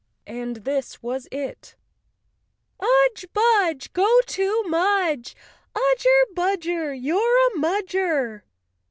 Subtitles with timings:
[0.25, 1.75] And this was it:"
[2.81, 3.27] Udge!
[3.33, 3.93] Budge!
[3.93, 5.35] Go to Mudge!
[5.75, 8.41] Udger budger, You're a Mudger!